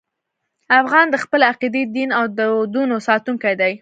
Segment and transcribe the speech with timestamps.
[0.81, 3.69] افغان د خپلې عقیدې، دین او دودونو ساتونکی دی.